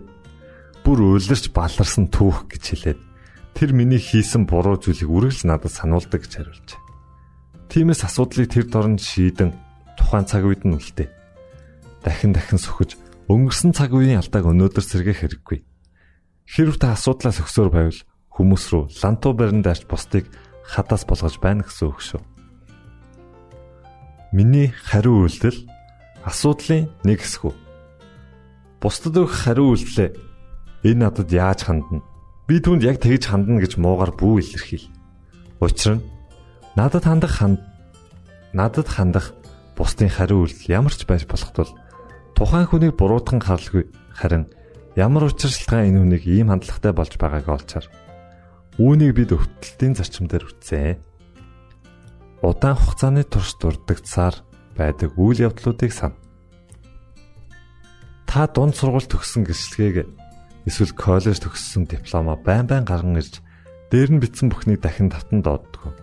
бүр 0.82 1.19
уйларч 1.19 1.54
баларсан 1.54 2.10
түүх 2.10 2.49
гэж 2.49 2.63
хэлээд 2.65 2.99
тэр 3.54 3.69
миний 3.75 4.02
хийсэн 4.02 4.49
буруу 4.49 4.80
зүйлийг 4.80 5.10
үргэлж 5.12 5.45
надад 5.45 5.69
сануулдаг 5.69 6.23
гэж 6.25 6.34
хариулж. 6.39 6.69
Тиймээс 7.69 8.02
асуудлыг 8.08 8.49
тэр 8.49 8.65
дорн 8.65 8.97
шийдэн 8.97 9.54
тухайн 9.93 10.25
цаг 10.25 10.47
үед 10.47 10.65
нь 10.65 10.73
үлдээ. 10.73 11.10
Дахин 12.02 12.34
дахин 12.34 12.58
сөхөж 12.58 12.97
өнгөрсөн 13.30 13.78
цаг 13.78 13.93
үеийн 13.93 14.23
алдааг 14.23 14.49
өнөөдөр 14.49 14.82
сэргээх 14.82 15.21
хэрэггүй. 15.21 15.60
Хэрв 16.49 16.82
та 16.82 16.97
асуудлаас 16.97 17.38
өгсөөр 17.45 17.69
байвал 17.69 18.02
хүмүүс 18.34 18.63
рүү 18.73 18.84
лантуу 19.06 19.38
барин 19.38 19.62
даарч 19.62 19.86
бусдыг 19.86 20.25
хадаас 20.65 21.06
болгож 21.06 21.38
байна 21.38 21.62
гэсэн 21.62 21.86
үг 21.93 22.02
шүү. 22.02 22.21
Миний 24.34 24.73
хариу 24.73 25.28
үйлдэл 25.30 25.67
асуудлын 26.25 26.89
нэг 27.03 27.21
хэсэг. 27.21 27.53
Бусдад 28.79 29.15
өгөх 29.19 29.36
хариу 29.36 29.75
үйлдэлээ 29.75 30.29
Энэ 30.84 31.12
надад 31.12 31.27
яаж 31.27 31.67
хандна? 31.67 31.99
Би 32.47 32.63
түүнд 32.63 32.88
яг 32.88 33.03
тэгж 33.03 33.27
хандна 33.27 33.60
гэж 33.60 33.75
муугар 33.75 34.15
бүү 34.15 34.39
илэрхийл. 34.39 34.88
Учир 35.60 35.99
нь 35.99 36.05
надад 36.79 37.03
хандах 37.03 37.36
ханд 37.36 37.60
надад 38.55 38.88
хандах 38.88 39.36
бусдын 39.75 40.08
хариу 40.08 40.47
үйлдэл 40.47 40.71
ямар 40.71 40.95
ч 40.95 41.03
байж 41.03 41.27
болох 41.27 41.51
тул 41.51 41.71
тухайн 42.32 42.63
хүнийг 42.63 42.95
буруутган 42.95 43.43
харлгүй 43.43 43.91
харин 44.15 44.47
ямар 44.95 45.27
учиршилтгаан 45.27 45.91
энэ 45.91 45.99
хүнийг 45.99 46.23
ийм 46.32 46.47
хандлагатай 46.47 46.95
болж 46.95 47.13
байгааг 47.19 47.47
олчаар 47.51 47.86
үүнийг 48.79 49.19
бид 49.19 49.36
өвтөлтийн 49.36 49.99
зарчим 49.99 50.32
дээр 50.32 50.47
үтсэн. 50.47 50.95
Удаан 52.39 52.79
хугацааны 52.79 53.27
турш 53.27 53.60
дурддагцаар 53.60 54.47
байдаг 54.80 55.12
үйл 55.20 55.52
явдлуудыг 55.52 55.92
сан. 55.92 56.15
Та 58.24 58.48
дунд 58.48 58.80
сургууль 58.80 59.04
төгссөн 59.04 59.44
гэрчлэгийг 59.44 60.08
эсвэл 60.63 60.96
коллеж 60.96 61.44
төгссөн 61.44 61.84
дипломоо 61.92 62.39
байн 62.39 62.63
байн 62.63 62.88
гарган 62.88 63.20
ирж 63.20 63.44
дээр 63.92 64.15
нь 64.15 64.22
бичсэн 64.24 64.48
бүхнийг 64.48 64.80
дахин 64.80 65.12
татан 65.12 65.44
дооддог. 65.44 66.00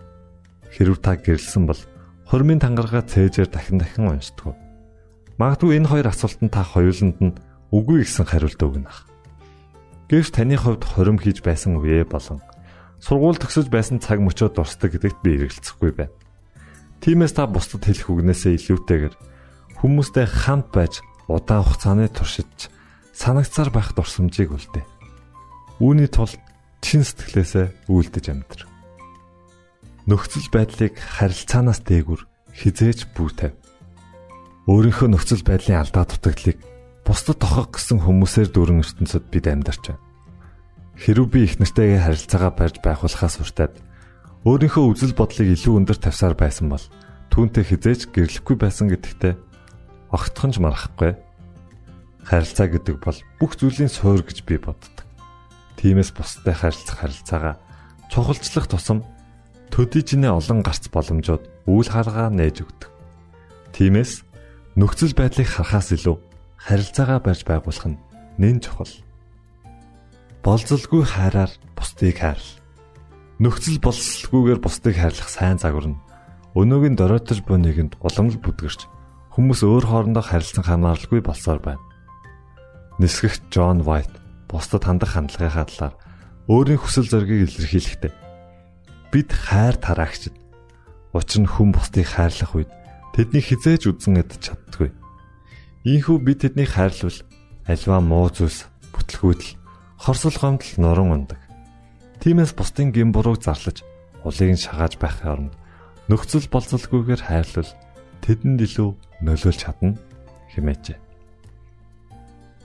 Хэрв 0.69 1.01
та 1.01 1.17
гэрэлсэн 1.17 1.65
бол 1.65 1.81
хормын 2.29 2.61
тангарага 2.61 3.01
цээжээр 3.01 3.49
дахин 3.49 3.81
дахин 3.81 4.11
уншдаг. 4.11 4.53
Магадгүй 5.39 5.79
энэ 5.81 5.89
хоёр 5.89 6.07
асуултанд 6.11 6.51
та 6.51 6.61
хоёуланд 6.61 7.17
нь 7.23 7.37
үгүй 7.71 8.03
гэсэн 8.03 8.27
хариулт 8.27 8.59
өгнө. 8.59 8.91
Гэвч 10.11 10.29
таны 10.35 10.59
хувьд 10.59 10.83
хорим 10.83 11.17
хийж 11.17 11.39
байсан 11.43 11.79
үе 11.79 12.03
болон 12.03 12.43
сургууль 12.99 13.37
төгсөж 13.37 13.69
байсан 13.69 14.01
цаг 14.01 14.19
мөчөө 14.23 14.49
дурсдаг 14.51 14.97
гэдэгт 14.97 15.19
би 15.21 15.37
эргэлзэхгүй 15.37 15.91
байна. 15.93 16.16
Тиймээс 17.01 17.33
та 17.37 17.45
бусдад 17.45 17.85
хэлэх 17.85 18.09
үгнээсээ 18.09 18.57
илүүтэйгээр 18.57 19.15
хүмүүстэй 19.79 20.25
хамт 20.25 20.73
байж 20.73 20.93
удаан 21.29 21.63
хугацааны 21.63 22.09
туршиж 22.09 22.71
санагцаар 23.13 23.69
байх 23.69 23.93
дурсамжийг 23.93 24.53
үлдээ. 24.53 24.85
Үүний 25.81 26.09
тулд 26.09 26.41
чин 26.81 27.05
сэтгэлээсээ 27.05 27.89
үйлдэж 27.91 28.25
амьдр. 28.33 28.61
Нөхцөл 30.07 30.49
байдлыг 30.49 30.95
харилцаанаас 30.97 31.83
дээгүр 31.85 32.21
хизээж 32.55 33.11
бүү 33.13 33.29
тавь. 33.37 33.55
Өөрийнхөө 34.65 35.07
нөхцөл 35.13 35.43
байдлын 35.45 35.83
алдаа 35.83 36.05
дутагдлыг 36.07 36.57
бусдад 37.05 37.39
тохох 37.39 37.77
гэсэн 37.77 38.03
хүмүүсээр 38.03 38.49
дүүрэн 38.51 38.83
ертөнцид 38.83 39.25
бид 39.31 39.45
амьдарч 39.47 39.83
байна. 39.93 40.03
Хэрв 40.97 41.29
би 41.29 41.45
их 41.45 41.61
нартайгаа 41.61 42.03
харилцаагаа 42.09 42.51
барьж 42.57 42.75
байхулахаас 42.81 43.35
уртад 43.43 43.73
өөрийнхөө 44.47 44.95
үзэл 44.95 45.11
бодлыг 45.11 45.59
илүү 45.59 45.73
өндөр 45.83 45.99
тавьсаар 45.99 46.31
байсан 46.39 46.71
бол 46.71 46.79
түүнтэй 47.35 47.67
хизээж 47.67 48.15
гэрлэхгүй 48.15 48.55
байсан 48.55 48.87
гэдэгтээ 48.87 49.35
огтхон 50.15 50.55
ч 50.55 50.63
марахгүй. 50.63 51.19
Харилцаа 52.23 52.71
гэдэг 52.71 52.95
бол 53.03 53.19
бүх 53.43 53.59
зүйлийн 53.59 53.91
суурь 53.91 54.23
гэж 54.23 54.47
би 54.47 54.55
боддог. 54.55 55.03
Тиймээс 55.75 56.15
бусдад 56.15 56.55
харилцах 56.63 56.95
харилцаагаа 56.95 57.55
чухалчлах 58.07 58.71
тусам 58.71 59.03
төдийжнээ 59.67 60.31
олон 60.31 60.63
гарц 60.63 60.87
боломжууд 60.95 61.67
үйл 61.67 61.91
харгаа 61.91 62.31
нээж 62.31 62.63
өгдөг. 62.63 62.87
Тиймээс 63.75 64.23
нөхцөл 64.79 65.11
байдлыг 65.11 65.51
харахаас 65.51 65.91
илүү 65.91 66.15
харилцаагаа 66.55 67.19
барьж 67.19 67.43
байгуулах 67.43 67.87
нь 67.91 67.99
нэн 68.39 68.63
чухал. 68.63 68.95
Болзолгүй 70.39 71.03
хайраар 71.03 71.51
бусдыг 71.75 72.15
хайрл. 72.15 72.66
Нөхцөл 73.37 73.77
болцолгүйгээр 73.77 74.57
бусдыг 74.57 74.97
хайрлах 74.97 75.29
сайн 75.29 75.61
загвар 75.61 75.93
нь 75.93 76.01
өнөөгийн 76.57 76.97
доройтож 76.97 77.45
буй 77.45 77.61
нэгэнд 77.61 78.01
уламж 78.01 78.41
бүдгэрч 78.41 78.89
хүмүүс 79.37 79.61
өөр 79.61 79.85
хоорондоо 79.85 80.25
харилцан 80.25 80.65
хамааралгүй 80.65 81.21
болсоор 81.21 81.61
байна. 81.61 81.83
Нисгэгч 82.97 83.53
Джон 83.53 83.85
Вайт 83.85 84.09
бусдад 84.49 84.89
хандах 84.89 85.13
хандлагынхаа 85.13 85.69
талаар 85.69 85.95
өөрийн 86.49 86.81
хүсэл 86.81 87.05
зоригийг 87.05 87.45
илэрхийлэхдээ 87.45 88.13
бид 89.13 89.29
хайр 89.29 89.77
тараагчд 89.77 90.33
учир 91.13 91.45
нь 91.45 91.51
хүн 91.53 91.77
бусдыг 91.77 92.09
хайрлах 92.09 92.57
үед 92.57 92.73
тэдний 93.13 93.45
хизээж 93.45 93.85
үзэн 93.85 94.17
ядч 94.17 94.49
чаддгүй. 94.49 94.89
Ийхүү 95.85 96.17
бид 96.25 96.41
тэднийг 96.41 96.73
хайрлвал 96.73 97.21
альва 97.69 98.01
муу 98.01 98.33
зүйлс 98.33 98.65
бүтлгүүдэл 98.97 99.61
хорсол 100.01 100.33
гомдол 100.33 100.73
нуран 100.81 101.13
ундаг. 101.13 101.46
Тиймээс 102.27 102.59
бусдын 102.59 102.91
гин 102.91 103.15
бурууг 103.15 103.39
зарлаж 103.39 103.87
улыг 104.27 104.51
нь 104.51 104.59
шагааж 104.59 104.99
байхын 104.99 105.31
оронд 105.47 105.53
нөхцөл 106.11 106.43
болцолгүйгээр 106.51 107.23
хайрлал 107.23 107.71
тэдэнд 108.19 108.67
илүү 108.67 108.89
нөлөөлж 109.23 109.55
чадна 109.63 109.95
хэмээжээ. 110.51 110.99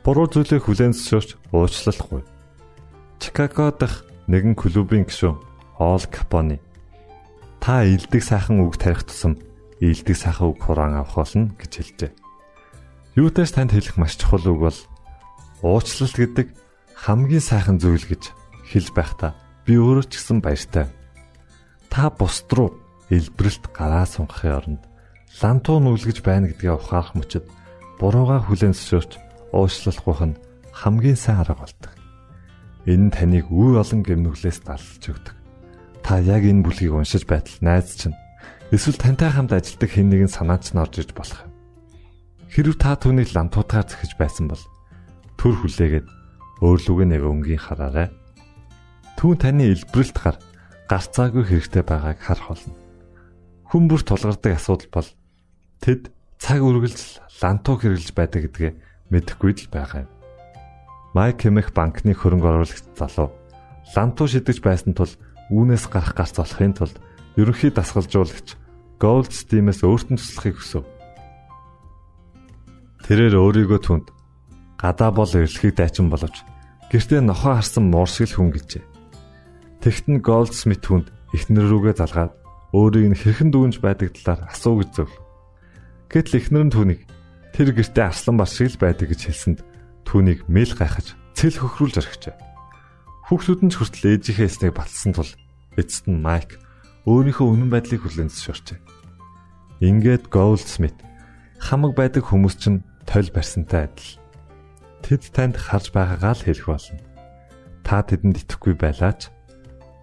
Буруу 0.03 0.27
зүйлийг 0.27 0.67
хүлээн 0.67 0.99
зөвшөөрч 0.99 1.55
уучлахгүй. 1.55 2.27
Чикаго 3.23 3.71
дахь 3.71 4.03
нэгэн 4.27 4.59
клубын 4.59 5.07
гишүүн 5.07 5.39
Ол 5.79 6.05
Капони 6.11 6.59
та 7.63 7.87
илдэг 7.87 8.19
сайхан 8.19 8.67
үг 8.67 8.83
тарих 8.83 9.07
тусам 9.07 9.39
илдэг 9.79 10.19
сайхан 10.19 10.51
үг 10.51 10.59
хураан 10.59 10.99
авах 10.99 11.23
болно 11.23 11.55
гэж 11.55 11.71
хэлжээ. 11.71 12.11
Юутай 13.15 13.47
ч 13.47 13.55
танд 13.55 13.71
хэлэх 13.71 13.95
маш 13.95 14.19
чухал 14.19 14.43
үг 14.43 14.59
бол 14.59 14.79
Уучлалт 15.63 16.19
гэдэг 16.19 16.51
хамгийн 16.99 17.39
сайхан 17.39 17.79
зүйл 17.79 18.11
гэж 18.11 18.35
хэлж 18.67 18.91
байхдаа 18.91 19.39
би 19.67 19.79
өөрөө 19.79 20.07
ч 20.11 20.19
гэсэн 20.19 20.39
баяртай. 20.43 20.87
Та 21.93 22.11
бусд 22.11 22.51
руу 22.53 22.75
илбрэлт 23.11 23.71
гараа 23.71 24.07
сунгахын 24.09 24.57
оронд 24.59 24.83
лантуу 25.41 25.79
нүлгэж 25.81 26.25
байна 26.25 26.49
гэдгээ 26.51 26.73
ухаарах 26.77 27.15
мөчөд 27.15 27.47
бурууга 28.01 28.43
хүлээн 28.43 28.75
зөвшөөрч 28.75 29.13
уушлахгүйх 29.53 30.21
нь 30.27 30.41
хамгийн 30.73 31.19
сайн 31.19 31.45
арга 31.45 31.63
болдог. 31.63 31.93
Энэ 32.89 33.15
таныг 33.15 33.47
үе 33.53 33.79
олон 33.79 34.03
гэмнүглээс 34.03 34.67
далж 34.67 35.03
өгдөг. 35.07 35.37
Та 36.03 36.19
яг 36.19 36.43
энэ 36.43 36.67
бүлгийг 36.67 36.93
уншиж 36.97 37.29
байтал 37.29 37.55
найз 37.63 37.95
чинь 37.95 38.17
эсвэл 38.75 38.99
тантай 38.99 39.31
хамт 39.31 39.55
ажилладаг 39.55 39.91
хэн 39.93 40.11
нэгэн 40.11 40.33
санаач 40.33 40.75
нь 40.75 40.81
орж 40.83 40.99
иж 40.99 41.15
болох 41.15 41.47
юм. 41.47 41.53
Хэрв 42.51 42.75
та 42.81 42.99
түүнийг 42.99 43.31
лантуудаар 43.31 43.87
зөхиж 43.87 44.19
байсан 44.19 44.51
бол 44.51 44.61
төр 45.39 45.55
хүлээгээд 45.63 46.07
өөрлөгөө 46.59 47.07
нэг 47.07 47.23
өнгийн 47.23 47.63
хараарай. 47.63 48.11
Түүн 49.23 49.39
таны 49.39 49.71
илбрэлт 49.71 50.19
гар 50.19 50.35
гарцаагүй 50.91 51.47
хэрэгтэй 51.47 51.87
байгааг 51.87 52.19
харах 52.19 52.59
болно. 52.59 52.75
Хүн 53.71 53.87
бүр 53.87 54.03
тулгардаг 54.03 54.59
асуудал 54.59 54.91
бол 54.91 55.09
тэд 55.79 56.11
цаг 56.43 56.59
үргэлж 56.59 57.23
лантуу 57.39 57.79
хэрэглэж 57.79 58.11
байдаг 58.19 58.51
гэдгээ 58.51 58.73
мэдэхгүй 59.15 59.63
л 59.63 59.71
байгаа 59.71 60.03
юм. 60.03 60.11
Майк 61.15 61.39
Кемэх 61.39 61.71
банкны 61.71 62.19
хөрөнгө 62.19 62.67
оруулагч 62.67 62.83
залуу 62.99 63.31
лантуу 63.95 64.27
шидэж 64.27 64.59
байсан 64.59 64.91
тул 64.99 65.15
үүнээс 65.55 65.87
гарах 65.87 66.19
гарц 66.19 66.43
олохын 66.43 66.75
тулд 66.75 66.99
ерөнхий 67.39 67.71
дасгалжуулагч 67.71 68.59
Goldstein-ээс 68.99 69.87
өөртөө 69.87 70.19
туслахыг 70.19 70.59
хүсв. 70.59 70.83
Тэрээр 73.07 73.39
өөрийгөө 73.39 73.81
түнд 73.87 74.11
гадаа 74.83 75.15
бол 75.15 75.31
эрэлхийг 75.31 75.79
дайчин 75.79 76.11
боловч 76.11 76.43
гэртээ 76.91 77.23
нохоо 77.23 77.63
харсан 77.63 77.87
муур 77.87 78.11
шиг 78.11 78.35
л 78.35 78.43
хүн 78.43 78.51
гэжээ. 78.51 78.91
Тэгт 79.83 80.07
нь 80.07 80.23
Goldsmith 80.23 80.87
хүнд 80.87 81.11
эхнэр 81.35 81.67
рүүгээ 81.67 81.95
залгаад 81.99 82.33
өөрийг 82.71 83.07
нь 83.11 83.19
хэрхэн 83.19 83.51
дүүнж 83.51 83.83
байдаг 83.83 84.15
талаар 84.15 84.47
асуу 84.47 84.79
гэж 84.79 84.91
зөв. 84.95 85.11
Гэтэл 86.07 86.39
эхнэр 86.39 86.65
нь 86.71 86.75
түүнийг 86.75 87.03
тэр 87.51 87.75
гэртээ 87.75 88.07
арслан 88.07 88.39
бар 88.39 88.47
шиг 88.47 88.71
л 88.71 88.79
байдаг 88.79 89.11
гэж 89.11 89.21
хэлсэнд 89.27 89.61
түүнийг 90.07 90.47
мэл 90.47 90.73
гайхаж 90.79 91.19
цэл 91.35 91.59
хөхрүүлж 91.59 91.99
орхижээ. 91.99 92.37
Хүүхдүүд 93.27 93.61
нь 93.67 93.73
ч 93.73 93.75
хүртэл 93.83 94.09
ээжийнхээ 94.23 94.47
эснийг 94.47 94.75
батлсан 94.79 95.13
тул 95.19 95.33
эцэст 95.75 96.07
нь 96.07 96.23
Майк 96.23 96.63
өөрийнхөө 97.11 97.47
үнэн 97.51 97.71
байдлыг 97.75 98.07
хүлээн 98.07 98.31
зөвшөөрчээ. 98.31 98.79
Ингээд 99.83 100.31
Goldsmith 100.31 100.95
хамаг 101.59 101.99
байдаг 101.99 102.23
хүмүүс 102.31 102.55
чинь 102.55 102.87
тойл 103.03 103.35
барьсантай 103.35 103.91
адил. 103.91 104.15
Тэд 105.03 105.23
танд 105.35 105.59
харж 105.59 105.91
байгаагаа 105.91 106.39
л 106.39 106.45
хэлэх 106.47 106.67
болно. 106.71 107.03
Та 107.83 108.07
тэдэнд 108.07 108.47
итгэхгүй 108.47 108.79
байлаач. 108.79 109.27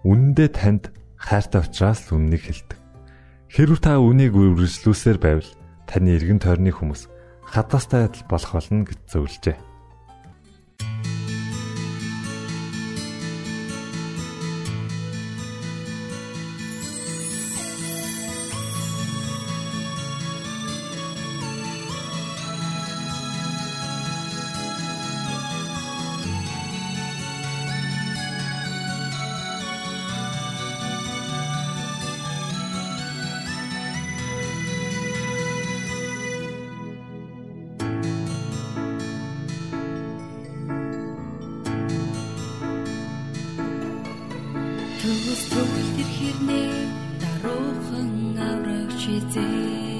Үнэндээ 0.04 0.48
танд 0.56 0.88
хайртай 1.20 1.60
учраас 1.60 2.08
үннийг 2.08 2.48
хэлдэг. 2.48 2.78
Хэрв 3.52 3.78
та 3.84 4.00
үнийг 4.00 4.32
үргэлжлүүлсээр 4.32 5.18
байвал 5.20 5.50
таны 5.84 6.16
эргэн 6.16 6.40
тойрны 6.40 6.72
хүмүүс 6.72 7.10
хадастай 7.44 8.08
адил 8.08 8.24
болох 8.30 8.52
болно 8.56 8.86
гэж 8.88 8.98
зөвлөжээ. 9.10 9.69
Төгс 45.10 45.42
төгөл 45.50 45.88
тэр 45.96 46.10
хэрнээ 46.16 46.74
даруухан 47.20 48.38
аврагч 48.48 49.00
хизээ 49.10 49.99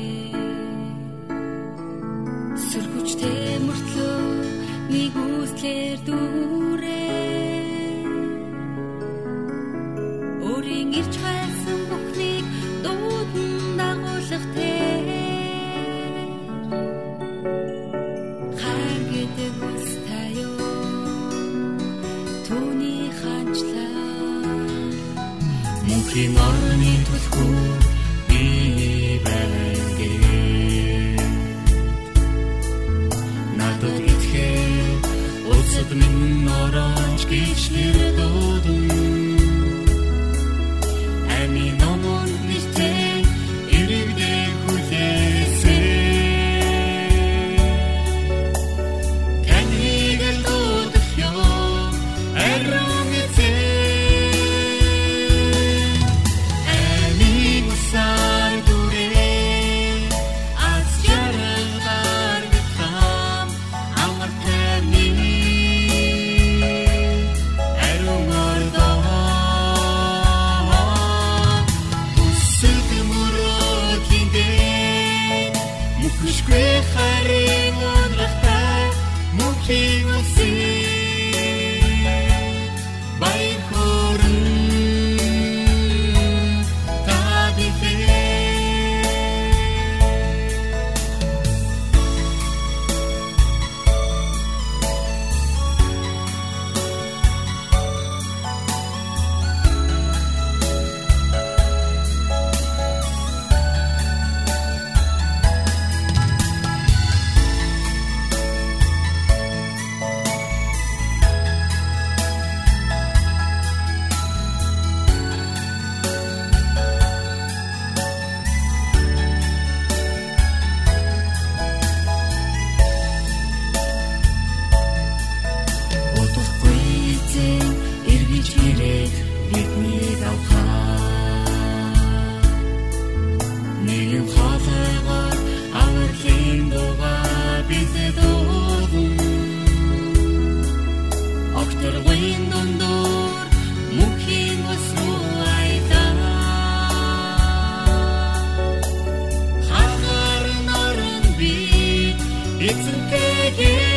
It's 152.62 152.86
a 152.86 152.92
day 153.08 153.50
here. 153.56 153.89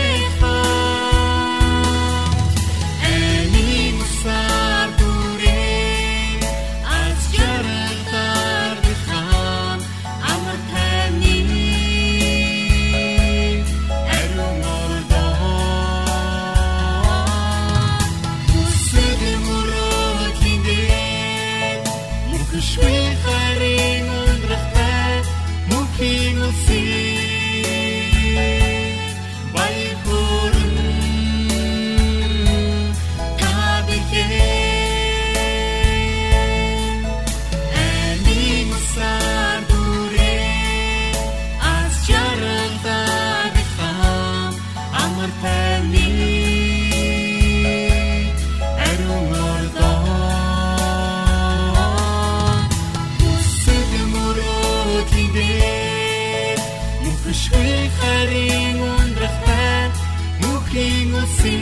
Итгэл 61.43 61.59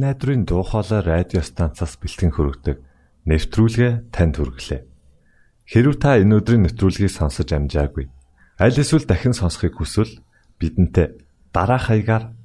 найдрын 0.00 0.48
дуу 0.48 0.64
хоолой 0.64 1.04
радио 1.04 1.44
станцаас 1.44 2.00
бэлтгэн 2.00 2.32
хөрөгдөг 2.32 2.80
нэвтрүүлгээ 3.28 4.08
танд 4.16 4.40
хүргэлээ. 4.40 4.80
Хэрв 5.68 6.00
та 6.00 6.16
энэ 6.16 6.40
өдрийн 6.40 6.64
нэвтрүүлгийг 6.64 7.12
сонсож 7.12 7.52
амжаагүй 7.52 8.08
аль 8.56 8.80
эсвэл 8.80 9.04
дахин 9.04 9.36
сонсохыг 9.36 9.76
хүсвэл 9.76 10.24
бидэнтэй 10.56 11.20
дараах 11.52 11.90
хаягаар 11.90 12.32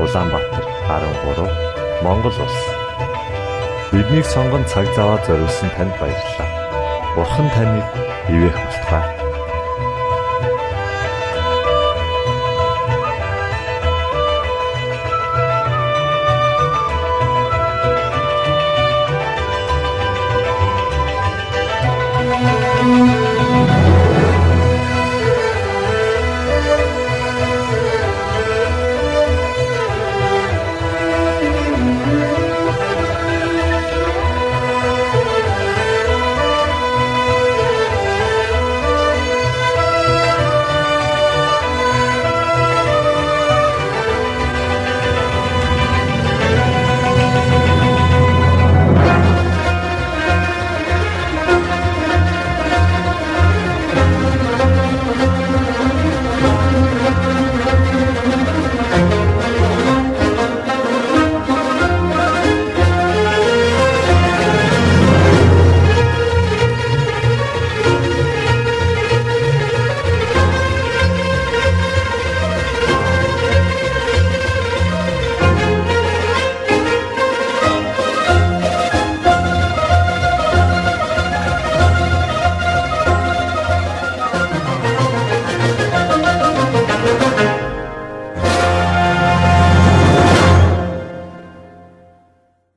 Улаанбаатар 0.00 0.64
13 0.88 1.50
Монгол 2.02 2.32
улс 2.44 2.58
Биднийг 3.92 4.26
сонгон 4.26 4.64
цаг 4.64 4.86
зав 4.96 5.04
аваад 5.04 5.26
зориулсан 5.26 5.70
танд 5.76 5.92
баярлалаа. 6.00 6.48
Бурхан 7.14 7.48
таныг 7.54 7.84
ивээх 8.28 8.56
батугай 8.56 9.21